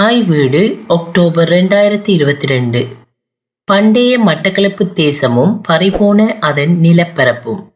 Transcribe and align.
தாய் 0.00 0.22
வீடு 0.22 0.78
அக்டோபர் 0.88 1.48
ரெண்டாயிரத்தி 1.48 2.08
இருபத்தி 2.08 2.46
ரெண்டு. 2.46 2.88
பண்டைய 3.64 4.20
மட்டக்களப்பு 4.24 4.92
தேசமும் 4.92 5.60
பறிபோன 5.60 6.38
அதன் 6.38 6.78
நிலப்பரப்பும். 6.82 7.72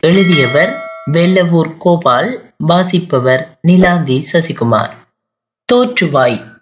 எழுதியவர் 0.00 0.82
வெள்ளவூர் 1.12 1.76
கோபால் 1.78 2.54
வாசிப்பவர் 2.56 3.58
நிலாந்தி 3.68 4.22
சசிகுமார். 4.32 4.90
தோற்றுவாய். 5.72 6.58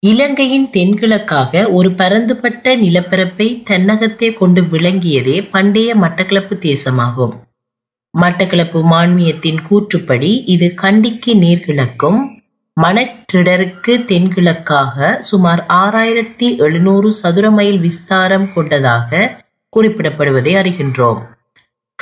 இலங்கையின் 0.00 0.68
தென்கிழக்காக 0.72 1.72
ஒரு 1.72 1.92
பரந்துபட்ட 1.92 2.76
நிலப்பரப்பை 2.76 3.62
தன்னகத்தே 3.62 4.32
கொண்டு 4.32 4.62
விளங்கியதே 4.62 5.50
பண்டைய 5.50 5.96
மட்டக்களப்பு 5.96 6.58
தேசமாகும். 6.58 7.36
மட்டக்களப்பு 8.20 8.82
மான்மியத்தின் 8.90 9.58
கூற்றுப்படி 9.70 10.42
இது 10.44 10.74
கண்டிக்கு 10.74 11.34
நீர்கிழக்கும் 11.34 12.36
மணற்றிடருக்கு 12.82 13.92
தென்கிழக்காக 14.10 15.18
சுமார் 15.18 15.66
ஆறாயிரத்தி 15.68 16.56
எழுநூறு 16.56 17.12
சதுர 17.12 17.50
மைல் 17.50 17.78
விஸ்தாரம் 17.78 18.52
கொண்டதாக 18.52 19.42
குறிப்பிடப்படுவதை 19.76 20.52
அறிகின்றோம். 20.54 21.20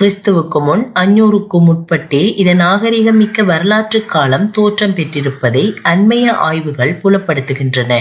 கிறிஸ்துவுக்கு 0.01 0.59
முன் 0.61 0.93
அஞ்சூறுக்கும் 1.01 1.67
முற்பட்டே 1.69 2.23
இதன் 2.37 2.61
நாகரிகமிக்க 2.61 3.45
வரலாற்று 3.45 4.05
காலம் 4.05 4.47
தோற்றம் 4.47 4.95
பெற்றிருப்பதை 4.95 5.65
அண்மைய 5.83 6.27
ஆய்வுகள் 6.31 6.99
புலப்படுத்துகின்றன. 7.05 8.01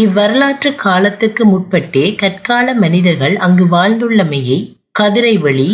இவ்வரலாற்று 0.00 0.74
காலத்துக்கு 0.74 1.44
முற்பட்டே 1.46 2.14
கற்கால 2.14 2.74
மனிதர்கள் 2.74 3.36
அங்கு 3.36 3.64
வாழ்ந்துள்ளமையை 3.66 4.58
கதிரைவெளி 4.98 5.68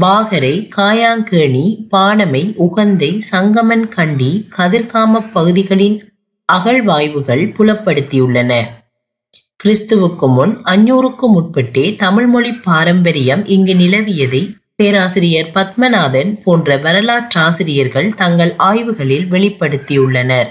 வாகரை 0.00 0.68
காயாங்கேணி 0.76 1.86
பானமை 1.90 2.54
உகந்தை 2.56 3.20
சங்கமன் 3.30 3.88
கண்டி 3.88 4.46
கதிர்காம 4.56 5.30
பகுதிகளின் 5.32 6.14
அகழ்வாய்வுகள் 6.52 7.42
புலப்படுத்தியுள்ளன. 7.58 8.52
கிறிஸ்துவுக்கு 9.64 10.34
முன் 10.34 10.62
அஞ்சூறுக்கு 10.64 11.28
முற்பட்டே 11.34 11.96
தமிழ்மொழி 11.96 12.52
பாரம்பரியம் 12.52 13.46
இங்கு 13.46 13.74
நிலவியதை 13.74 14.54
பேராசிரியர் 14.76 15.50
பத்மநாதன் 15.54 16.42
போன்ற 16.42 16.76
வரலாற்றாசிரியர்கள் 16.76 18.14
தங்கள் 18.14 18.54
ஆய்வுகளில் 18.58 19.28
வெளிப்படுத்தியுள்ளனர். 19.28 20.50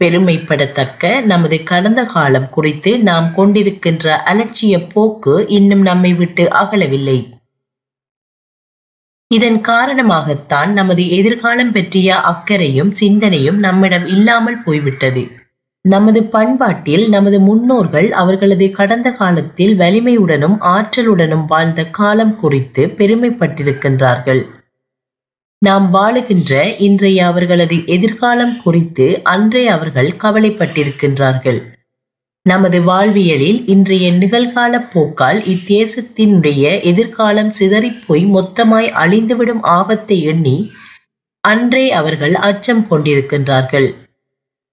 பெருமைப்படத்தக்க 0.00 1.24
நமது 1.24 1.62
கடந்த 1.62 2.04
காலம் 2.04 2.48
குறித்து 2.48 2.98
நாம் 2.98 3.32
கொண்டிருக்கின்ற 3.36 4.16
அலட்சிய 4.24 4.88
போக்கு 4.94 5.46
இன்னும் 5.48 5.80
நம்மை 5.80 6.14
விட்டு 6.14 6.48
அகலவில்லை. 6.50 7.35
இதன் 9.30 9.60
காரணமாகத்தான் 9.60 10.70
நமது 10.72 11.10
எதிர்காலம் 11.10 11.72
பற்றிய 11.72 12.20
அக்கறையும் 12.20 12.92
சிந்தனையும் 12.92 13.58
நம்மிடம் 13.58 14.06
இல்லாமல் 14.06 14.62
போய்விட்டது. 14.62 15.30
நமது 15.80 16.24
பண்பாட்டில் 16.24 17.08
நமது 17.08 17.40
முன்னோர்கள் 17.40 18.12
அவர்களது 18.12 18.70
கடந்த 18.70 19.12
காலத்தில் 19.12 19.78
வலிமையுடனும் 19.78 20.56
ஆற்றலுடனும் 20.60 21.44
வாழ்ந்த 21.46 21.84
காலம் 21.84 22.36
குறித்து 22.36 22.86
பெருமைப்பட்டிருக்கின்றார்கள். 22.86 24.42
நாம் 25.58 25.94
வாழுகின்ற 25.94 26.74
இன்றைய 26.78 27.26
அவர்களது 27.26 27.86
எதிர்காலம் 27.86 28.62
குறித்து 28.62 29.20
அன்றே 29.22 29.68
அவர்கள் 29.68 30.10
கவலைப்பட்டிருக்கின்றார்கள். 30.22 31.60
நமது 32.46 32.82
வாழ்வியலில் 32.82 33.66
இன்றைய 33.66 34.12
நிகழ்கால 34.12 34.90
போக்கால் 34.90 35.38
இத்தேசத்தினுடைய 35.38 36.82
எதிர்காலம் 36.82 37.52
சிதறிப்போய் 37.58 38.26
மொத்தமாய் 38.34 38.88
அழிந்துவிடும் 38.94 39.62
ஆபத்தை 39.62 40.22
எண்ணி 40.22 40.70
அன்றே 41.40 41.92
அவர்கள் 41.92 42.34
அச்சம் 42.34 42.86
கொண்டிருக்கின்றார்கள். 42.90 43.94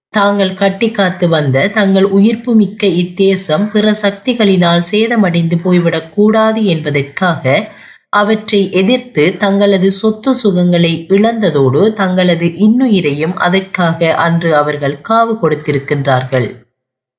தாங்கள் 0.08 0.54
கட்டி 0.54 0.90
காத்து 0.90 1.28
வந்த 1.28 1.68
தங்கள் 1.68 2.04
உயிர்ப்பு 2.04 2.54
மிக்க 2.54 2.86
இத்தேசம் 2.86 3.70
பிற 3.70 3.94
சக்திகளினால் 4.02 4.82
சேதமடைந்து 4.90 5.58
போய்விடக் 5.64 6.08
கூடாது 6.08 6.64
என்பதற்காக 6.64 7.72
அவற்றை 8.08 8.72
எதிர்த்து 8.72 9.36
தங்களது 9.36 9.90
சொத்து 9.90 10.32
சுகங்களை 10.32 10.92
இழந்ததோடு 11.08 11.92
தங்களது 11.92 12.46
இன்னுயிரையும் 12.46 13.34
அதற்காக 13.34 14.14
அன்று 14.14 14.56
அவர்கள் 14.56 15.00
காவு 15.08 15.34
கொடுத்திருக்கின்றார்கள். 15.42 16.63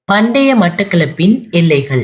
பண்டைய 0.07 0.55
மட்டக்களப்பின் 0.55 1.49
எல்லைகள். 1.49 2.03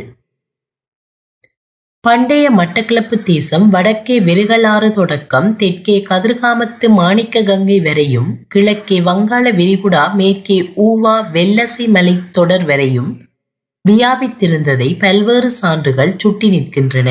பண்டைய 1.99 2.51
மட்டக்களப்பு 2.51 3.23
தேசம் 3.23 3.69
வடக்கே 3.69 4.15
வெறுகலாறு 4.21 4.91
தொடக்கம் 4.91 5.55
தெற்கே 5.55 6.05
கதிர்காமத்து 6.09 6.89
மாணிக்க 6.89 7.43
கங்கை 7.43 7.81
வரையும் 7.81 8.31
கிழக்கே 8.47 8.99
வங்காள 8.99 9.51
விரிகுடா 9.51 10.13
மேற்கே 10.13 10.57
ஊவா 10.77 11.15
வெள்ளசை 11.35 11.87
மலை 11.87 12.15
தொடர் 12.31 12.63
வரையும் 12.63 13.11
வியாபித்திருந்ததை 13.89 14.99
பல்வேறு 14.99 15.51
சான்றுகள் 15.51 16.15
சுட்டி 16.17 16.49
நிற்கின்றன. 16.49 17.09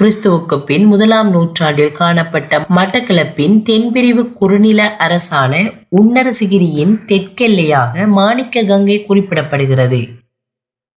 கிறிஸ்துவுக்கு 0.00 0.64
பின் 0.64 0.84
முதலாம் 0.84 1.30
நூற்றாண்டில் 1.30 1.92
காணப்பட்ட 1.92 2.58
மட்டக்களப்பின் 2.74 3.62
தென்பிரிவு 3.62 4.32
குறுநில 4.32 4.96
அரசான 4.96 5.62
உன்னரசிகிரியின் 5.96 6.92
தெற்கெல்லையாக 7.06 8.06
மாணிக்க 8.06 8.62
கங்கை 8.62 9.04
குறிப்பிடப்படுகிறது. 9.08 10.00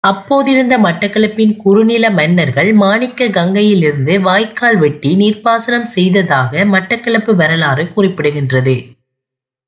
அப்போதிருந்த 0.07 0.77
மட்டக்களப்பின் 0.83 1.55
குறுநில 1.55 2.09
மன்னர்கள் 2.09 2.73
மாணிக்க 2.73 3.27
கங்கையிலிருந்து 3.27 4.21
வாய்க்கால் 4.21 4.77
வெட்டி 4.77 5.15
நீர்ப்பாசனம் 5.15 5.89
செய்ததாக 5.95 6.65
மட்டக்களப்பு 6.65 7.35
வரலாறு 7.35 7.83
குறிப்பிடுகின்றது. 7.95 8.75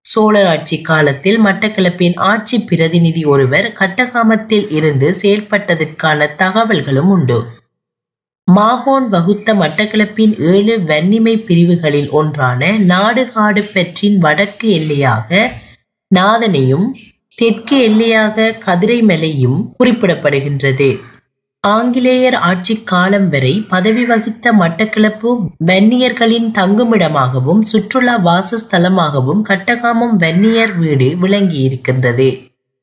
சோழர் 0.02 0.46
ஆட்சி 0.46 0.82
காலத்தில் 0.82 1.40
மட்டக்களப்பின் 1.40 2.16
ஆட்சி 2.16 2.60
பிரதிநிதி 2.60 3.26
ஒருவர் 3.26 3.72
கட்டகாமத்தில் 3.74 4.70
இருந்து 4.70 5.16
செயல்பட்டதற்கான 5.22 6.30
தகவல்களும் 6.38 7.10
உண்டு. 7.10 7.62
மாகோன் 8.48 9.08
வகுத்த 9.08 9.54
மட்டக்களப்பின் 9.54 10.34
ஏழு 10.40 10.74
வன்னிமை 10.80 11.34
பிரிவுகளில் 11.46 12.10
ஒன்றான 12.10 12.72
நாடுகாடு 12.88 13.62
பெற்றின் 13.74 14.18
வடக்கு 14.18 14.68
எல்லையாக 14.70 15.52
நாதனையும் 16.16 16.88
தெற்கு 17.36 17.78
எல்லையாக 17.90 18.52
கதிரைமலையும் 18.66 19.60
குறிப்பிடப்படுகின்றது. 19.80 20.90
ஆங்கிலேயர் 21.64 22.34
ஆட்சி 22.34 22.76
காலம் 22.84 23.30
வரை 23.30 23.54
பதவி 23.68 24.04
வகித்த 24.06 24.54
மட்டக்களப்பு 24.54 25.30
வன்னியர்களின் 25.66 26.50
தங்குமிடமாகவும் 26.60 27.62
சுற்றுலா 27.62 28.16
வாசஸ்தலமாகவும் 28.26 29.44
கட்டகாமம் 29.50 30.16
வன்னியர் 30.18 30.76
வீடு 30.78 31.08
விளங்கியிருக்கின்றது. 31.22 32.28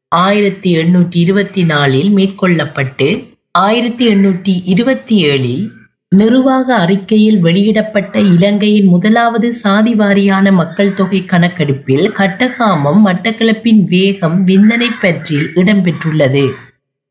ஆயிரத்தி 0.08 0.70
எண்ணூற்றி 0.76 1.16
இருபத்தி 1.16 1.64
நாலில் 1.64 2.10
மேற்கொள்ளப்பட்டு 2.16 3.08
ஆயிரத்தி 3.52 4.14
எண்ணூற்றி 4.14 4.60
இருபத்தி 4.64 5.24
ஏழில் 5.24 5.70
நிர்வாக 6.08 6.74
அறிக்கையில் 6.74 7.40
வெளியிடப்பட்ட 7.40 8.20
இலங்கையின் 8.20 8.86
முதலாவது 8.86 9.54
சாதி 9.54 9.94
வாரியான 9.94 10.52
மக்கள் 10.52 10.94
தொகை 10.94 11.24
கணக்கெடுப்பில் 11.24 12.12
கட்டகாமம் 12.12 13.06
மட்டக்களப்பின் 13.06 13.84
வேகம் 13.84 14.46
விந்தனை 14.46 14.86
பற்றில் 15.00 15.50
இடம்பெற்றுள்ளது. 15.54 16.52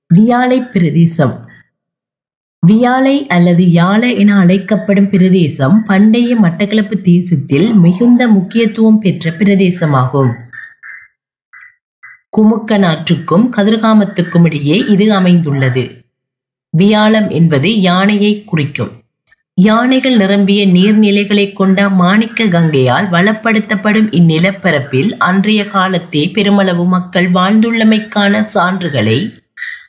வியாழை 0.07 0.61
பிரதேசம். 0.61 1.49
வியாழை 2.67 3.27
அல்லது 3.27 3.71
யாழை 3.71 4.17
என 4.17 4.37
அழைக்கப்படும் 4.37 5.09
பிரதேசம் 5.09 5.83
பண்டைய 5.83 6.35
மட்டக்களப்பு 6.35 7.01
தேசத்தில் 7.01 7.73
மிகுந்த 7.73 8.27
முக்கியத்துவம் 8.27 8.99
பெற்ற 8.99 9.31
பிரதேசமாகும். 9.31 10.33
குமுக்கநாற்றுக்கும் 12.37 13.49
கதிர்காமத்துக்கும் 13.57 14.43
இடையே 14.43 14.77
இது 14.77 15.13
அமைந்துள்ளது. 15.13 15.98
வியாழம் 16.69 17.29
என்பது 17.29 17.81
யானையை 17.81 18.43
குறிக்கும். 18.43 18.91
யானைகள் 19.53 20.15
நிரம்பிய 20.15 20.67
நீர்நிலைகளை 20.67 21.53
கொண்ட 21.53 21.89
மாணிக்க 21.89 22.43
கங்கையால் 22.43 23.09
வளப்படுத்தப்படும் 23.09 24.09
இந்நிலப்பரப்பில் 24.11 25.11
அன்றைய 25.17 25.63
காலத்தே 25.63 26.31
பெருமளவு 26.33 26.85
மக்கள் 26.85 27.31
வாழ்ந்துள்ளமைக்கான 27.31 28.45
சான்றுகளை 28.53 29.37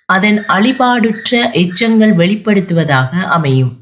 அதன் 0.07 0.45
அழிபாடுற்ற 0.47 1.51
எச்சங்கள் 1.53 2.17
வெளிப்படுத்துவதாக 2.17 3.23
அமையும். 3.23 3.79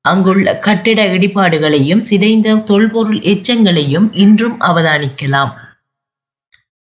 அங்குள்ள 0.00 0.58
கட்டிட 0.58 1.06
இடிபாடுகளையும் 1.06 2.02
சிதைந்த 2.02 2.54
தொல்பொருள் 2.54 3.18
எச்சங்களையும் 3.18 4.08
இன்றும் 4.12 4.60
அவதானிக்கலாம். 4.60 5.52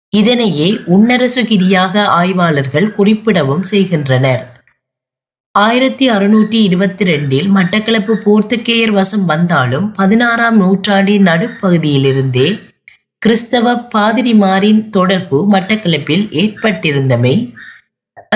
இதனையே 0.09 0.73
உன்னரசுகிரியாக 0.73 2.05
ஆய்வாளர்கள் 2.05 2.95
குறிப்பிடவும் 2.99 3.63
செய்கின்றனர். 3.63 4.56
ஆயிரத்தி 5.59 6.11
அறுநூற்றி 6.11 6.59
இருபத்தி 6.69 7.05
ரெண்டில் 7.05 7.47
மட்டக்களப்பு 7.55 8.15
போர்த்துக்கேயர் 8.25 8.91
வசம் 8.91 9.25
வந்தாலும் 9.25 9.93
பதினாறாம் 9.93 10.57
நூற்றாண்டின் 10.57 11.23
நடுப்பகுதியிலிருந்தே 11.23 12.49
கிறிஸ்தவ 13.19 13.75
பாதிரிமாரின் 13.95 14.91
தொடர்பு 14.91 15.39
மட்டக்களப்பில் 15.53 16.25
ஏற்பட்டிருந்தமை. 16.43 17.55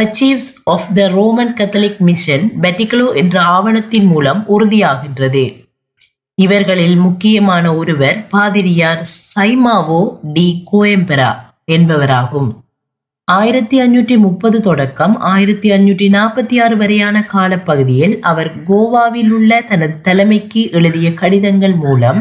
Archives 0.01 0.49
of 0.65 0.89
the 0.95 1.09
Roman 1.09 1.53
Catholic 1.59 1.99
mission 1.99 2.47
Batticaloa 2.63 3.15
என்ற 3.15 3.43
ஆவணத்தின் 3.43 4.07
மூலம் 4.07 4.43
உறுதியாகின்றது. 4.49 5.45
இவர்களில் 6.35 6.97
முக்கியமான 6.97 7.75
ஒருவர் 7.75 8.27
பாதிரியார் 8.29 9.05
சைமாவோ 9.35 10.03
டி 10.33 10.49
கோயம்பெரா 10.73 11.31
என்பவராகும். 11.73 12.51
ஆயிரத்தி 13.33 13.77
அஞ்சூற்றி 13.81 14.19
முப்பது 14.19 14.61
தொடக்கம் 14.61 15.19
ஆயிரத்தி 15.21 15.71
அஞ்சூற்றி 15.71 16.07
நாற்பத்தி 16.09 16.63
ஆறு 16.63 16.77
வரையான 16.77 17.25
காலப்பகுதியில் 17.25 18.15
அவர் 18.21 18.51
கோவாவில் 18.63 19.29
உள்ள 19.29 19.61
தனது 19.61 20.01
தலைமைக்கு 20.01 20.63
எழுதிய 20.71 21.15
கடிதங்கள் 21.15 21.75
மூலம் 21.75 22.21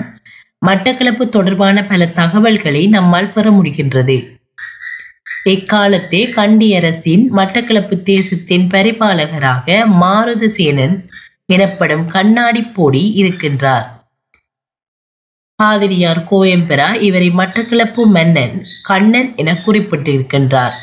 மட்டக்களப்பு 0.66 1.26
தொடர்பான 1.30 1.84
பல 1.86 2.08
தகவல்களை 2.08 2.88
நம்மால் 2.88 3.32
பெற 3.32 3.52
முடிகின்றது. 3.52 4.18
இக்காலத்தே 5.50 6.22
கண்டியரசின் 6.40 7.24
மட்டக்களப்பு 7.36 8.02
தேசத்தின் 8.02 8.68
பரிபாலகராக 8.74 9.86
மாருதசேனன் 10.02 10.98
எனப்படும் 11.46 12.06
கண்ணாடி 12.08 12.62
போடி 12.62 13.04
இருக்கின்றார். 13.22 13.88
பாதிரியார் 15.56 16.22
கோயம்பெரா 16.32 16.90
இவரை 17.02 17.30
மட்டக்களப்பு 17.30 18.06
மன்னன் 18.06 18.56
கண்ணன் 18.82 19.36
என 19.36 19.58
குறிப்பிட்டிருக்கின்றார். 19.66 20.78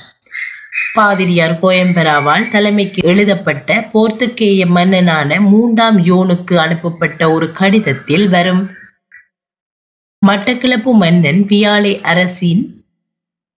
பாதிரியார் 0.94 1.58
கோயம்பெராவால் 1.62 2.50
தலைமைக்கு 2.50 3.02
எழுதப்பட்ட 3.02 3.88
போர்த்துக்கேய 3.94 4.66
மன்னனான 4.66 5.40
மூன்றாம் 5.40 5.98
யோனுக்கு 6.04 6.54
அனுப்பப்பட்ட 6.54 7.32
ஒரு 7.32 7.52
கடிதத்தில் 7.52 8.28
வரும். 8.28 8.70
மட்டக்கிளப்பு 10.26 10.92
மன்னன் 10.92 11.44
வியாழை 11.44 12.00
அரசின் 12.00 12.74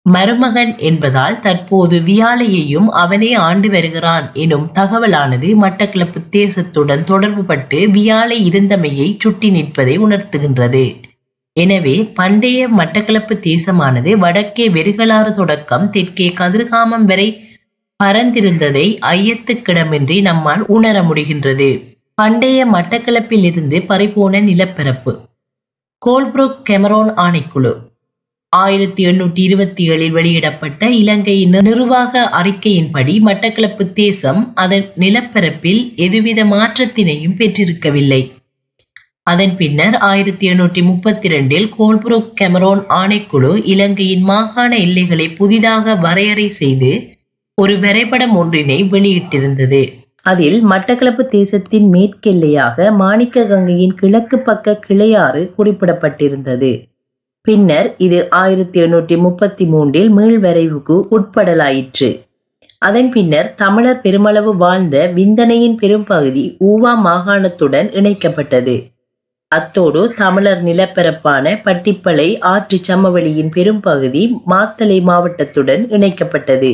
மருமகன் 0.03 0.79
என்பதால் 0.79 1.41
தற்போது 1.41 2.00
வியாழையையும் 2.00 2.87
அவனே 2.88 3.35
ஆண்டு 3.35 3.71
வருகிறான் 3.71 4.31
எனும் 4.32 4.71
தகவலானது 4.75 5.49
மட்டக்கிளப்பு 5.61 6.21
தேசத்துடன் 6.31 7.05
தொடர்புபட்டு 7.05 7.91
வியாழை 7.91 8.49
இருந்தமையை 8.49 9.17
சுட்டி 9.19 9.50
நிற்பதை 9.50 9.99
உணர்த்துகின்றது. 9.99 11.00
எனவே 11.62 11.96
பண்டைய 12.19 12.69
மட்டக்களப்பு 12.78 13.34
தேசமானது 13.49 14.12
வடக்கே 14.22 14.66
வெறுகலாறு 14.76 15.32
தொடக்கம் 15.32 15.90
தெற்கே 15.90 16.28
கதிர்காமம் 16.40 17.06
வரை 17.10 17.28
பரந்திருந்ததை 18.00 18.87
ஐயத்துக்கிடமின்றி 19.12 20.16
நம்மால் 20.20 20.64
உணர 20.76 20.96
முடிகின்றது. 21.02 21.69
பண்டைய 22.14 22.58
மட்டக்களப்பிலிருந்து 22.66 23.78
பறிபோன 23.87 24.40
நிலப்பரப்பு. 24.40 25.12
கோல்புரூக் 26.06 26.58
கெமரோன் 26.70 27.12
ஆணைக்குழு. 27.25 27.72
ஆயிரத்தி 28.52 29.02
எண்ணூற்றி 29.06 29.43
இருபத்தி 29.49 29.82
ஏழில் 29.90 30.11
வெளியிடப்பட்ட 30.11 30.82
இலங்கையின் 31.00 31.56
நிர்வாக 31.61 32.22
அறிக்கையின்படி 32.43 33.14
மட்டக்களப்பு 33.26 33.84
தேசம் 33.93 34.40
அதன் 34.54 34.87
நிலப்பரப்பில் 34.96 35.82
எதுவித 35.96 36.44
மாற்றத்தினையும் 36.44 37.38
பெற்றிருக்கவில்லை. 37.40 38.22
அதன் 39.30 39.54
பின்னர் 39.56 39.96
ஆயிரத்தி 40.08 40.44
எண்ணூற்றி 40.50 40.82
முப்பத்தி 40.82 41.28
ரெண்டில் 41.28 41.66
கோல்புரோக் 41.78 42.28
கெமரோன் 42.40 42.82
ஆணைக்குழு 42.98 43.52
இலங்கையின் 43.64 44.22
மாகாண 44.22 44.72
எல்லைகளை 44.76 45.26
புதிதாக 45.30 45.94
வரையறை 45.94 46.48
செய்து 46.60 46.90
ஒரு 47.54 47.75
வரைபடம் 47.78 48.34
ஒன்றினை 48.36 48.78
வெளியிட்டிருந்தது. 48.92 49.80
அதில் 50.22 50.58
மட்டக்களப்பு 50.70 51.25
தேசத்தின் 51.28 51.86
மேற்கெல்லையாக 51.94 52.90
மாணிக்க 52.92 53.44
கங்கையின் 53.44 53.94
கிழக்கு 53.94 54.38
பக்க 54.38 54.76
கிளையாறு 54.86 55.42
குறிப்பிடப்பட்டிருந்தது. 55.58 56.70
பின்னர் 57.46 57.88
இது 58.06 58.19
ஆயிரத்தி 58.30 58.78
எண்ணூற்றி 58.82 59.16
முப்பத்தி 59.19 59.64
மூன்றில் 59.64 60.10
மீள்வரைவுக்கு 60.16 60.96
உட்படலாயிற்று. 61.16 62.10
அதன் 62.78 63.10
பின்னர் 63.10 63.48
தமிழர் 63.54 64.00
பெருமளவு 64.00 64.52
வாழ்ந்த 64.56 64.96
விந்தனையின் 65.14 65.75
பெரும்பகுதி 65.75 66.44
ஊவா 66.58 66.92
மாகாணத்துடன் 67.06 67.90
இணைக்கப்பட்டது. 68.00 68.76
அத்தோடு 69.53 70.15
தமிழர் 70.17 70.62
நிலப்பரப்பான 70.62 71.61
பட்டிப்பளை 71.65 72.39
ஆற்று 72.39 72.79
சமவெளியின் 72.89 73.49
பெரும்பகுதி 73.49 74.41
மாத்தளை 74.47 74.99
மாவட்டத்துடன் 75.03 75.85
இணைக்கப்பட்டது. 75.87 76.73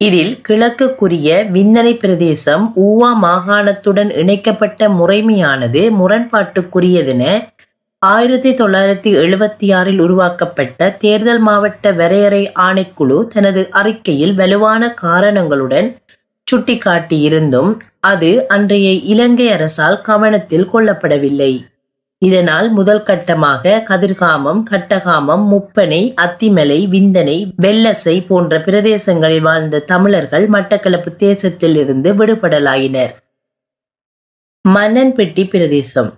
இதில் 0.00 0.40
கிழக்குக்குரிய 0.48 1.28
விண்ணனை 1.52 1.94
பிரதேசம் 1.96 2.72
ஊவா 2.76 3.10
மாகாணத்துடன் 3.22 4.10
இணைக்கப்பட்ட 4.16 4.88
முறைமையானது 4.88 5.82
முரண்பாட்டுக்குரியதென 6.00 7.24
ஆயிரத்தி 7.98 8.50
தொள்ளாயிரத்தி 8.50 9.10
எழுபத்தி 9.16 9.74
ஆறில் 9.74 9.98
உருவாக்கப்பட்ட 9.98 10.90
தேர்தல் 10.90 11.38
மாவட்ட 11.38 11.92
வரையறை 11.92 12.52
ஆணைக்குழு 12.60 13.24
தனது 13.24 13.70
அறிக்கையில் 13.70 14.34
வலுவான 14.34 14.94
காரணங்களுடன் 14.94 15.96
சுட்டிக்காட்டியிருந்தும் 16.52 17.70
அது 18.00 18.46
அன்றைய 18.46 18.90
இலங்கை 18.90 19.50
அரசால் 19.52 20.00
கவனத்தில் 20.00 20.70
கொள்ளப்படவில்லை. 20.72 21.52
இதனால் 22.26 22.68
முதல் 22.70 23.02
கட்டமாக 23.02 23.72
கதிர்காமம் 23.88 24.60
கட்டகாமம் 24.70 25.44
முப்பனை 25.52 26.00
அத்திமலை 26.24 26.78
விந்தனை 26.94 27.38
வெள்ளசை 27.62 28.16
போன்ற 28.26 28.58
பிரதேசங்களில் 28.58 29.40
வாழ்ந்த 29.40 29.84
தமிழர்கள் 29.92 30.48
மட்டக்களப்பு 30.48 31.16
தேசத்தில் 31.16 31.76
இருந்து 31.76 32.10
விடுபடலாயினர். 32.14 33.14
மன்னன்பெட்டி 34.64 35.44
பிரதேசம். 35.48 36.10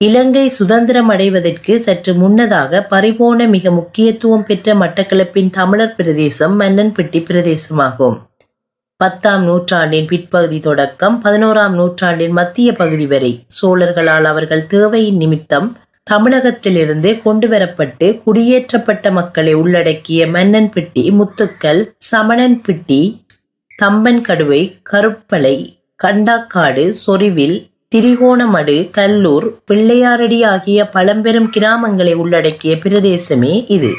இலங்கை 0.00 0.48
சுதந்திரம் 0.48 1.08
அடைவதற்கு 1.08 1.80
சற்று 1.80 2.14
முன்னதாக 2.14 2.82
பரிபோன 2.90 3.46
மிக 3.48 3.70
முக்கியத்துவம் 3.70 4.44
பெற்ற 4.44 4.74
மட்டக்களப்பின் 4.74 5.50
தமிழர் 5.50 5.94
பிரதேசம் 5.94 6.60
மன்னன்பெட்டி 6.60 7.22
பிரதேசமாகும். 7.30 8.18
பத்தாம் 9.00 9.42
நூற்றாண்டின் 9.44 10.06
பிற்பகுதி 10.06 10.60
தொடக்கம் 10.60 11.16
பதினோராம் 11.24 11.74
நூற்றாண்டின் 11.80 12.32
மத்திய 12.32 12.72
பகுதி 12.72 13.06
வரை. 13.06 13.30
சோழர்களால் 13.58 14.26
அவர்கள் 14.30 14.66
தேவையின் 14.66 15.16
நிமித்தம் 15.16 15.68
தமிழகத்திலிருந்து 16.10 17.10
கொண்டுவரப்பட்டு 17.24 18.06
குடியேற்றப்பட்ட 18.24 19.10
மக்களை 19.10 19.54
உள்ளடக்கிய 19.54 20.26
மன்னன்பெட்டி 20.26 21.04
முத்துக்கல் 21.18 21.82
சமணன்பிட்டி 22.10 23.00
தம்பன்கடுவை 23.82 24.62
கருப்பளை 24.90 25.56
கண்டாக்காடு 26.02 26.86
சொரிவில் 27.06 27.56
திரிகோணமடு 27.94 28.90
கல்லூர் 28.90 29.48
பிள்ளையாரடி 29.66 30.42
ஆகிய 30.44 30.88
பழம்பெரும் 30.90 31.50
கிராமங்களை 31.56 32.14
உள்ளடக்கிய 32.14 32.74
பிரதேசமே 32.74 33.54
இது. 33.68 33.92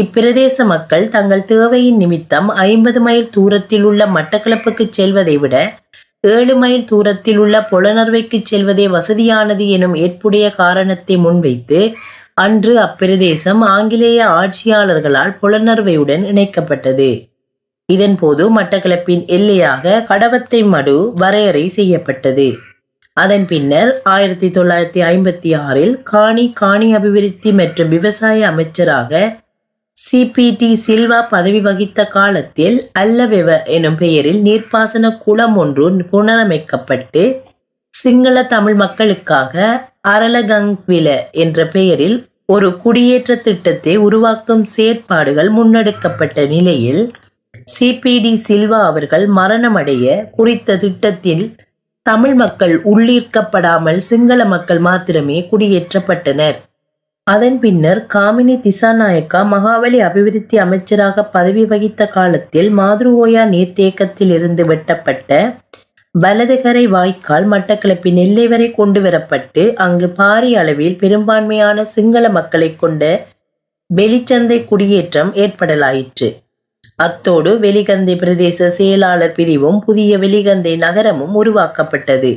இப்பிரதேச 0.00 0.64
மக்கள் 0.64 1.04
தங்கள் 1.08 1.44
தேவையின் 1.44 1.96
நிமித்தம் 1.96 2.48
ஐம்பது 2.48 3.00
மைல் 3.00 3.28
தூரத்தில் 3.30 3.82
உள்ள 3.82 4.02
மட்டக்களப்புக்கு 4.06 4.84
செல்வதை 4.90 5.36
விட 5.38 5.54
ஏழு 6.20 6.54
மைல் 6.56 6.84
தூரத்தில் 6.84 7.38
உள்ள 7.38 7.56
புலனர்வைக்கு 7.70 8.38
செல்வதே 8.42 8.86
வசதியானது 8.88 9.64
எனும் 9.68 9.94
ஏற்புடைய 9.94 10.50
காரணத்தை 10.54 11.16
முன்வைத்து 11.16 11.80
அன்று 12.34 12.74
அப்பிரதேசம் 12.78 13.62
ஆங்கிலேய 13.76 14.20
ஆட்சியாளர்களால் 14.40 15.32
புலனர்வையுடன் 15.42 16.24
இணைக்கப்பட்டது. 16.32 17.10
இதன்போது 17.88 18.44
மட்டக்களப்பின் 18.58 19.24
எல்லையாக 19.36 20.02
கடவத்தை 20.10 20.62
மடு 20.74 20.96
வரையறை 21.14 21.64
செய்யப்பட்டது. 21.68 22.48
அதன் 23.16 23.46
பின்னர் 23.46 23.90
ஆயிரத்தி 24.02 24.48
தொள்ளாயிரத்தி 24.48 25.02
ஐம்பத்தி 25.12 25.50
ஆறில் 25.66 25.96
காணி 26.02 26.46
காணி 26.52 26.88
அபிவிருத்தி 26.94 27.52
மற்றும் 27.52 27.88
விவசாய 27.88 28.46
அமைச்சராக 28.46 29.12
சிபிடி 29.96 30.68
சில்வா 30.86 31.18
பதவி 31.28 31.60
வகித்த 31.60 32.00
காலத்தில் 32.06 32.90
அல்லவெவ 32.92 33.62
எனும் 33.66 33.96
பெயரில் 33.96 34.40
நீர்ப்பாசன 34.42 35.18
குளம் 35.18 35.56
ஒன்று 35.56 35.86
புனரமைக்கப்பட்டு 36.10 37.22
சிங்கள 37.94 38.42
தமிழ் 38.46 38.74
மக்களுக்காக 38.74 39.54
அரலகங்வில 40.08 41.08
என்ற 41.30 41.66
பெயரில் 41.66 42.16
ஒரு 42.46 42.68
குடியேற்ற 42.82 43.36
திட்டத்தை 43.36 43.96
உருவாக்கும் 43.96 44.64
செயற்பாடுகள் 44.66 45.50
முன்னெடுக்கப்பட்ட 45.50 46.46
நிலையில் 46.46 47.02
சிபிடி 47.70 48.32
சில்வா 48.48 48.80
அவர்கள் 48.84 49.26
மரணமடைய 49.28 50.30
குறித்த 50.30 50.76
திட்டத்தில் 50.76 51.44
தமிழ் 52.02 52.34
மக்கள் 52.34 52.74
உள்ளீர்க்கப்படாமல் 52.84 53.98
சிங்கள 53.98 54.44
மக்கள் 54.44 54.78
மாத்திரமே 54.78 55.48
குடியேற்றப்பட்டனர். 55.50 56.58
அதன் 57.26 57.56
பின்னர் 57.58 58.00
காமினி 58.14 58.54
திசாநாயக்கா 58.64 59.38
மகாவலி 59.52 59.98
அபிவிருத்தி 59.98 60.56
அமைச்சராக 60.56 61.24
பதவி 61.24 61.64
வகித்த 61.64 62.06
காலத்தில் 62.08 62.68
மாதுருவோயா 62.78 63.42
நீர்த்தேக்கத்தில் 63.54 64.30
இருந்து 64.30 64.64
வெட்டப்பட்ட 64.66 65.38
வலதுகரை 66.14 66.84
வாய்க்கால் 66.86 67.46
மட்டக்களப்பின் 67.52 68.16
நெல்லை 68.20 68.46
வரை 68.48 68.68
கொண்டு 68.70 69.00
வரப்பட்டு 69.00 69.62
அங்கு 69.76 70.08
பாரிய 70.18 70.60
அளவில் 70.62 70.96
பெரும்பான்மையான 70.96 71.84
சிங்கள 71.84 72.28
மக்களை 72.28 72.76
கொண்ட 72.76 73.02
வெளிச்சந்தை 73.90 74.58
குடியேற்றம் 74.64 75.32
ஏற்படலாயிற்று. 75.34 76.28
அத்தோடு 76.96 77.50
வெலிகந்தை 77.58 78.14
பிரதேச 78.22 78.68
செயலாளர் 78.78 79.32
பிரிவும் 79.32 79.78
புதிய 79.78 80.18
வெலிகந்தை 80.18 80.76
நகரமும் 80.76 81.34
உருவாக்கப்பட்டது. 81.34 82.30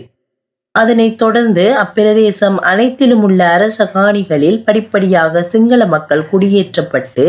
அதனைத் 0.80 1.18
தொடர்ந்து 1.18 1.64
அப்பிரதேசம் 1.84 2.58
அனைத்திலும் 2.72 3.22
உள்ள 3.22 3.40
அரச 3.50 3.86
காணிகளில் 3.94 4.64
படிப்படியாக 4.64 5.44
சிங்கள 5.44 5.86
மக்கள் 5.86 6.28
குடியேற்றப்பட்டு 6.32 7.26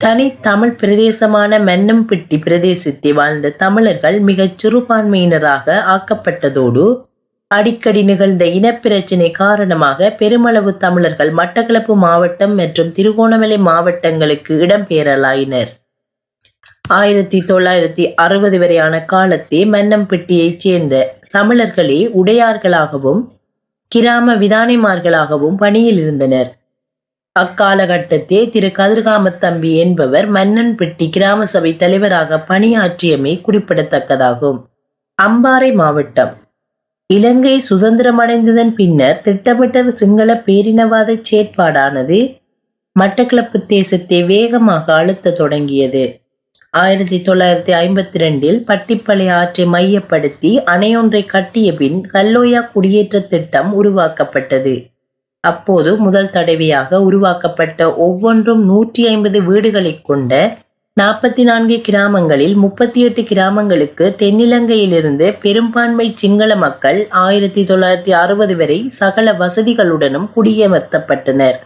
தனி 0.00 0.26
தமிழ் 0.40 0.74
பிரதேசமான 0.80 1.58
மன்னம்பிட்டி 1.58 2.36
பிரதேசத்தை 2.44 3.12
வாழ்ந்த 3.12 3.54
தமிழர்கள் 3.62 4.18
மிகச் 4.20 4.58
சிறுபான்மையினராக 4.62 5.76
ஆக்கப்பட்டதோடு 5.94 6.84
அடிக்கடி 7.50 8.02
நிகழ்ந்த 8.02 8.44
இனப்பிரச்சினை 8.58 9.30
காரணமாக 9.30 10.10
பெருமளவு 10.10 10.72
தமிழர்கள் 10.76 11.30
மட்டக்களப்பு 11.32 11.94
மாவட்டம் 12.04 12.54
மற்றும் 12.54 12.92
திருகோணமலை 12.92 13.58
மாவட்டங்களுக்கு 13.68 14.54
இடம்பெயரலாயினர். 14.66 15.70
ஆயிரத்தி 16.88 17.38
தொள்ளாயிரத்தி 17.40 18.04
அறுபது 18.14 18.58
வரையான 18.58 18.94
காலத்தே 19.12 19.60
மன்னம்பிட்டியைச் 19.74 20.62
சேர்ந்த 20.64 20.94
தமிழர்களே 21.32 22.10
உடையார்களாகவும் 22.14 23.26
கிராம 23.88 24.34
விதானிமார்களாகவும் 24.34 25.56
பணியில் 25.56 25.96
இருந்தனர் 25.96 26.60
அக்காலகட்டத்தே 27.40 28.48
திரு 28.48 28.68
கதிர்காமத்தம்பி 28.68 29.74
என்பவர் 29.74 30.32
மன்னன்பட்டி 30.32 31.08
கிராம 31.10 31.46
சபை 31.46 31.76
தலைவராக 31.76 32.44
பணியாற்றியமை 32.48 33.40
குறிப்பிடத்தக்கதாகும். 33.40 34.58
அம்பாறை 35.22 35.74
மாவட்டம். 35.74 36.34
இலங்கை 37.06 37.62
சுதந்திரமடைந்ததன் 37.70 38.74
பின்னர் 38.74 39.20
திட்டமிட்ட 39.20 39.90
சிங்கள 39.90 40.34
பேரினவாத 40.46 41.20
செயற்பாடானது 41.30 42.40
மட்டக்களப்பு 43.00 43.66
தேசத்தை 43.66 44.22
வேகமாக 44.22 44.94
அழுத்த 44.94 45.30
தொடங்கியது. 45.30 46.21
ஆயிரத்தி 46.74 47.16
தொள்ளாயிரத்தி 47.26 47.72
ஐம்பத்தி 47.78 48.18
ரெண்டில் 48.22 48.58
பட்டிப்பளை 48.68 49.30
ஆற்றை 49.30 49.64
மையப்படுத்தி 49.64 50.50
அணையொன்றை 50.64 51.20
கட்டிய 51.26 51.74
பின் 51.74 51.98
கல்லோயா 52.12 52.60
குடியேற்ற 52.72 53.20
திட்டம் 53.32 53.70
உருவாக்கப்பட்டது. 53.72 54.72
அப்போது 55.40 55.90
முதல் 55.96 56.30
தடவையாக 56.30 57.00
உருவாக்கப்பட்ட 57.02 57.94
ஒவ்வொன்றும் 57.96 58.62
நூற்றி 58.64 59.02
ஐம்பது 59.06 59.42
வீடுகளை 59.42 59.92
கொண்ட 60.02 60.32
நாற்பத்தி 61.00 61.42
நான்கு 61.42 61.80
கிராமங்களில் 61.80 62.54
முப்பத்தி 62.54 63.00
எட்டு 63.00 63.24
கிராமங்களுக்கு 63.24 64.14
தென்னிலங்கையிலிருந்து 64.18 65.28
பெரும்பான்மை 65.40 66.12
சிங்கள 66.14 66.56
மக்கள் 66.56 67.00
ஆயிரத்தி 67.26 67.64
தொள்ளாயிரத்தி 67.64 68.14
அறுபது 68.22 68.56
வரை 68.56 68.88
சகல 68.88 69.32
வசதிகளுடனும் 69.32 70.26
குடியமர்த்தப்பட்டனர். 70.36 71.58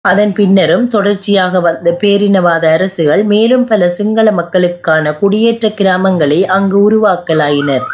அதன் 0.00 0.32
பின்னரும் 0.32 0.88
தொடர்ச்சியாக 0.88 1.60
வந்த 1.60 1.96
பேரினவாத 2.00 2.64
அரசுகள் 2.72 3.24
மேலும் 3.24 3.64
பல 3.64 3.88
சிங்கள 3.88 4.32
மக்களுக்கான 4.32 5.12
குடியேற்ற 5.12 5.68
கிராமங்களை 5.68 6.44
அங்கு 6.44 6.78
உருவாக்கலாயினர். 6.90 7.84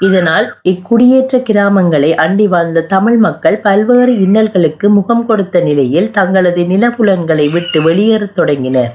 இதனால் 0.00 0.56
இக்குடியேற்ற 0.68 1.40
கிராமங்களை 1.50 2.14
அண்டி 2.14 2.48
வாழ்ந்த 2.48 2.80
தமிழ் 2.82 3.16
மக்கள் 3.16 3.58
பல்வேறு 3.58 4.12
இன்னல்களுக்கு 4.20 4.90
முகம் 4.90 5.26
கொடுத்த 5.26 5.60
நிலையில் 5.60 6.10
தங்களது 6.10 6.62
நிலப்புலன்களை 6.62 7.50
விட்டு 7.50 7.82
வெளியேறத் 7.82 8.34
தொடங்கினர். 8.34 8.92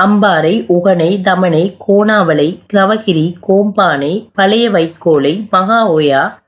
அம்பாறை 0.00 0.54
உகனை 0.68 1.20
தமனை 1.20 1.76
கோணாவளை 1.88 2.58
நவகிரி 2.72 3.34
கோம்பானை 3.48 4.28
பழைய 4.34 4.70
வைக்கோலை 4.70 5.48
மகா 5.50 5.94
ஓயா 5.94 6.39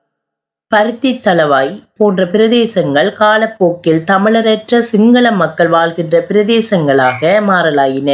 பருத்தி 0.73 1.11
தளவாய் 1.21 1.73
போன்ற 1.97 2.25
பிரதேசங்கள் 2.25 3.09
காலப்போக்கில் 3.12 4.05
தமிழரற்ற 4.11 4.79
சிங்கள 4.91 5.33
மக்கள் 5.33 5.69
வாழ்கின்ற 5.69 6.17
பிரதேசங்களாக 6.29 7.33
மாறலாயின. 7.49 8.11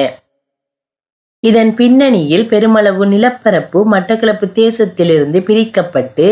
இதன் 1.43 1.73
பின்னணியில் 1.75 2.47
பெருமளவு 2.47 3.07
நிலப்பரப்பு 3.07 3.81
மட்டக்களப்பு 3.93 4.47
தேசத்திலிருந்து 4.61 5.41
பிரிக்கப்பட்டு 5.49 6.27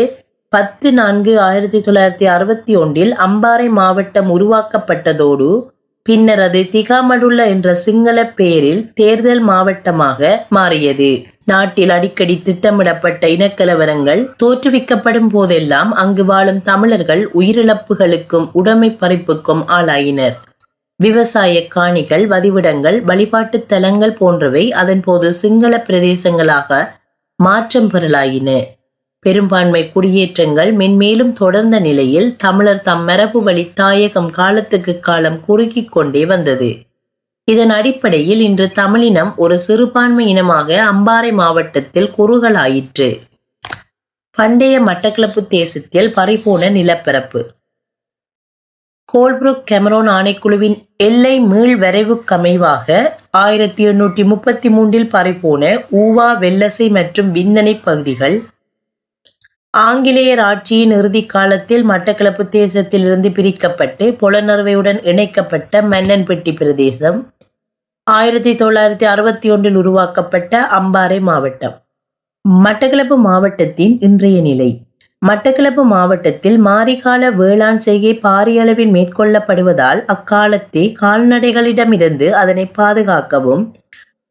பத்து 0.53 0.87
நான்கு 0.91 1.33
ஆயிரத்தி 1.39 1.79
தொள்ளாயிரத்தி 1.81 2.27
அறுபத்தி 2.35 2.73
ஒன்றில் 2.75 3.13
அம்பாறை 3.25 3.67
மாவட்டம் 3.79 4.29
உருவாக்கப்பட்டதோடு 4.35 5.49
பின்னர் 6.05 6.39
அது 6.39 6.61
திகாமடுள்ள 6.73 7.39
என்ற 7.53 7.73
சிங்கள 7.75 8.17
பெயரில் 8.39 8.83
தேர்தல் 8.93 9.41
மாவட்டமாக 9.41 10.45
மாறியது. 10.49 11.11
நாட்டில் 11.47 11.89
அடிக்கடி 11.89 12.37
திட்டமிடப்பட்ட 12.37 13.27
இனக்கலவரங்கள் 13.27 14.21
தோற்றுவிக்கப்படும் 14.43 15.29
போதெல்லாம் 15.29 15.93
அங்கு 15.93 16.25
வாழும் 16.25 16.61
தமிழர்கள் 16.61 17.29
உயிரிழப்புகளுக்கும் 17.33 18.47
உடைமை 18.51 18.97
பறிப்புக்கும் 19.01 19.63
ஆளாயினர். 19.67 20.35
விவசாய 20.95 21.67
காணிகள் 21.67 22.27
வதிவிடங்கள் 22.27 23.01
வழிபாட்டு 23.01 23.65
தலங்கள் 23.65 24.13
போன்றவை 24.13 24.71
அதன்போது 24.71 25.29
சிங்கள 25.29 25.83
பிரதேசங்களாக 25.87 26.89
மாற்றம் 27.35 27.89
பெறலாயின. 27.91 28.49
பெரும்பான்மை 29.19 29.91
குடியேற்றங்கள் 29.91 30.73
மென்மேலும் 30.73 31.33
தொடர்ந்த 31.33 31.79
நிலையில் 31.79 32.35
தமிழர் 32.35 32.81
தம் 32.81 33.03
மரபு 33.03 33.43
வழி 33.43 33.65
தாயகம் 33.73 34.29
காலத்துக்கு 34.29 34.99
காலம் 34.99 35.39
குறுக்கிக் 35.39 35.91
கொண்டே 35.91 36.25
வந்தது. 36.25 36.69
இதன் 37.47 37.69
அடிப்படையில் 37.69 38.39
இன்று 38.39 38.65
தமிழினம் 38.71 39.29
ஒரு 39.35 39.57
சிறுபான்மை 39.57 40.23
இனமாக 40.27 40.69
அம்பாறை 40.93 41.29
மாவட்டத்தில் 41.33 42.09
குறுகலாயிற்று. 42.17 43.07
பண்டைய 44.37 44.81
மட்டக்களப்பு 44.81 45.41
தேசத்தில் 45.47 46.09
பறிபோன 46.13 46.69
நிலப்பரப்பு. 46.69 47.41
கோல்புருக் 49.09 49.63
கெமரோன் 49.71 50.09
ஆணைக்குழுவின் 50.15 50.75
எல்லை 50.97 51.39
மீள் 51.39 51.75
வரைவுக்கமைவாக 51.79 52.87
ஆயிரத்தி 53.31 53.85
எண்ணூற்றி 53.85 54.23
முப்பத்தி 54.25 54.69
மூன்றில் 54.69 55.09
பறிபோன 55.09 55.63
ஊவா 56.01 56.29
வெல்லசை 56.43 56.87
மற்றும் 56.89 57.29
விந்தனை 57.35 57.73
பகுதிகள் 57.83 58.37
ஆங்கிலேயர் 59.73 60.39
ஆட்சியின் 60.39 60.93
இறுதி 60.97 61.25
காலத்தில் 61.25 61.83
மட்டக்களப்பு 61.89 62.43
தேசத்திலிருந்து 62.51 63.29
பிரிக்கப்பட்டு 63.31 64.05
புலனறுவையுடன் 64.21 64.99
இணைக்கப்பட்ட 65.03 65.81
மன்னன்பெட்டி 65.81 66.51
பிரதேசம். 66.55 67.17
ஆயிரத்தி 68.07 68.55
தொள்ளாயிரத்தி 68.55 69.03
அறுபத்தி 69.03 69.51
ஒன்றில் 69.51 69.75
உருவாக்கப்பட்ட 69.75 70.61
அம்பாறை 70.79 71.19
மாவட்டம். 71.19 71.75
மட்டக்களப்பு 72.45 73.17
மாவட்டத்தின் 73.17 73.99
இன்றைய 73.99 74.41
நிலை. 74.41 74.69
மட்டக்களப்பு 75.21 75.83
மாவட்டத்தில் 75.83 76.57
மாரிகால 76.65 77.29
வேளாண் 77.31 77.77
செய்கை 77.77 78.13
பாரிய 78.25 78.61
அளவில் 78.61 78.91
மேற்கொள்ளப்படுவதால் 78.95 80.01
அக்காலத்தே 80.05 80.83
கால்நடைகளிடமிருந்து 81.01 82.29
அதனை 82.29 82.65
பாதுகாக்கவும் 82.79 83.63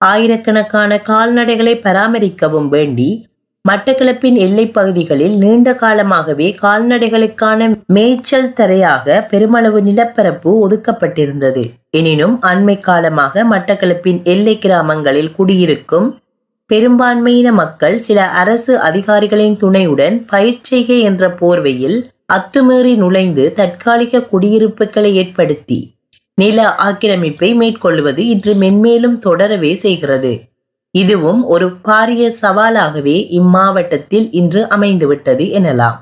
ஆயிரக்கணக்கான 0.00 0.98
கால்நடைகளை 1.10 1.74
பராமரிக்கவும் 1.86 2.68
வேண்டி 2.68 3.08
மட்டக்களப்பின் 3.66 4.34
எல்லைப் 4.34 4.74
பகுதிகளில் 4.74 5.36
நீண்ட 5.36 5.74
காலமாகவே 5.74 6.56
கால்நடைகளுக்கான 6.62 7.82
மேய்ச்சல் 7.86 8.52
தரையாக 8.56 9.28
பெருமளவு 9.28 9.82
நிலப்பரப்பு 9.82 10.68
ஒதுக்கப்பட்டிருந்தது. 10.68 11.64
எனினும் 11.90 12.42
அண்மை 12.42 12.80
காலமாக 12.80 13.44
மட்டக்களப்பின் 13.44 14.22
எல்லை 14.22 14.58
கிராமங்களில் 14.58 15.32
குடியிருக்கும் 15.32 16.20
பெரும்பான்மையின 16.74 17.52
மக்கள் 17.52 17.98
சில 17.98 18.28
அரசு 18.28 18.78
அதிகாரிகளின் 18.78 19.56
துணையுடன் 19.56 20.26
பயிற்சிகை 20.32 21.00
என்ற 21.00 21.28
போர்வையில் 21.28 21.98
அத்துமீறி 22.32 22.96
நுழைந்து 22.96 23.52
தற்காலிக 23.52 24.22
குடியிருப்புகளை 24.22 25.14
ஏற்படுத்தி 25.14 25.94
நில 26.34 26.74
ஆக்கிரமிப்பை 26.84 27.54
மேற்கொள்வது 27.54 28.26
இன்று 28.26 28.54
மென்மேலும் 28.54 29.18
தொடரவே 29.24 29.74
செய்கிறது. 29.74 30.40
இதுவும் 31.02 31.40
ஒரு 31.44 31.66
பாரிய 31.84 32.24
சவாலாகவே 32.42 33.16
இம்மாவட்டத்தில் 33.38 34.26
இன்று 34.30 34.60
அமைந்துவிட்டது 34.76 35.44
எனலாம். 35.58 35.98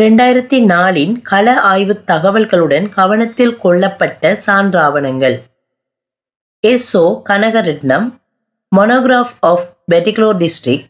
இரண்டாயிரத்தி 0.00 0.58
நாலின் 0.64 1.14
கள 1.22 1.46
ஆய்வு 1.70 1.94
தகவல்களுடன் 2.06 2.86
கவனத்தில் 2.88 3.56
கொள்ளப்பட்ட 3.56 4.32
சான்றாவணங்கள். 4.46 5.36
S O 6.64 7.04
Kanagaratnam 7.28 8.06
monograph 8.76 9.34
of 9.40 9.66
Batticaloa 9.92 10.30
district 10.42 10.88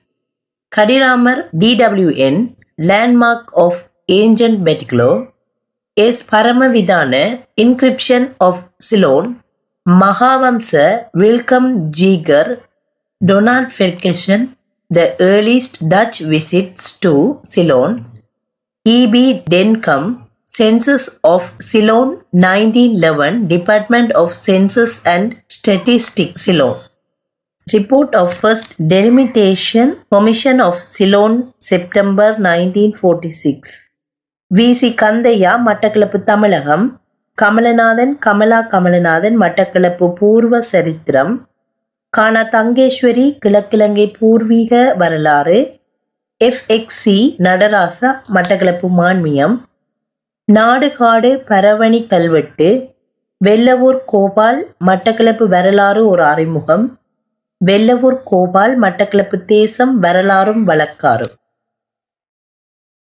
Kadiramar 0.73 1.41
T W N 1.59 2.41
landmark 2.89 3.53
of 3.65 3.81
ancient 4.13 4.61
Batticaloa 4.67 5.11
S 5.97 6.23
Paranavitana 6.33 7.13
inscription 7.61 8.27
of 8.39 8.63
Ceylon 8.89 9.29
Mahavamsa 9.87 10.73
Wilhelm 11.19 11.71
Geiger 12.01 12.51
Donald 13.22 13.74
Ferguson 13.78 14.46
the 14.92 15.02
earliest 15.28 15.80
Dutch 15.88 16.20
visits 16.28 16.90
to 17.00 17.14
Ceylon 17.50 17.94
E B 18.86 19.26
Denham 19.50 20.08
census 20.52 21.10
of 21.26 21.52
Ceylon 21.64 22.12
nineteen 22.40 22.98
eleven 23.00 23.38
department 23.48 24.12
of 24.14 24.34
census 24.48 24.98
and 25.08 25.32
statistic 25.48 26.36
Ceylon 26.38 26.80
Report 27.68 28.14
of 28.14 28.34
First 28.34 28.76
Delimitation 28.88 30.04
Commission 30.12 30.60
of 30.60 30.76
Ceylon 30.88 31.34
September 31.62 32.26
1946 32.40 33.76
V C 34.52 34.90
Kandiah 34.94 35.54
Batticaloa 35.68 36.20
Tamilakam 36.24 36.84
Kamalanathan 37.38 38.14
Kamala 38.20 38.60
Kamalanathan 38.68 39.38
Batticaloa 39.42 40.08
பூர்வ 40.14 40.62
சரித்திரம் 40.72 41.34
கானா 42.11 42.43
தங்கேஸ்வரி 42.43 43.25
கிழக்கிழங்கை 43.47 44.13
பூர்வீக 44.19 44.95
வரலாறு. 44.99 45.81
எஃப்எக்சி 46.45 47.17
நடராசா 47.39 48.11
மட்டக்களப்பு 48.35 48.89
மான்மியம் 48.99 49.57
நாடுகாடு 50.53 51.31
பரவணி 51.47 52.07
கல்வெட்டு. 52.07 52.69
வெள்ளவூர் 53.41 53.99
கோபால் 54.07 54.61
மட்டக்களப்பு 54.87 55.49
வரலாறு 55.49 56.07
ஒரு 56.07 56.25
அறிமுகம். 56.25 56.99
வெள்ளவூர் 57.65 58.21
கோபால் 58.25 58.81
மட்டக்களப்பு 58.81 59.45
தேசம் 59.45 59.99
வரலாறும் 59.99 60.67
வழக்காறும். 60.67 61.35